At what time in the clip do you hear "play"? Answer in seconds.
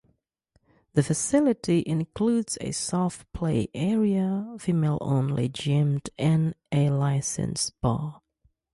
3.33-3.67